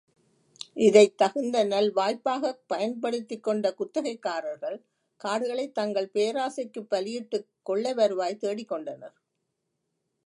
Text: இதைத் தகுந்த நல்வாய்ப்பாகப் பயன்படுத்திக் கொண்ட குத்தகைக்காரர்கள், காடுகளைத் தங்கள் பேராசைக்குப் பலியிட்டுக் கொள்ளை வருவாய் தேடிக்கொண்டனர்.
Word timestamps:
இதைத் 0.75 1.17
தகுந்த 1.17 1.65
நல்வாய்ப்பாகப் 1.65 2.61
பயன்படுத்திக் 2.67 3.43
கொண்ட 3.43 3.75
குத்தகைக்காரர்கள், 3.79 4.77
காடுகளைத் 5.21 5.73
தங்கள் 5.73 6.11
பேராசைக்குப் 6.13 6.89
பலியிட்டுக் 6.89 7.47
கொள்ளை 7.63 7.93
வருவாய் 7.93 8.39
தேடிக்கொண்டனர். 8.41 9.15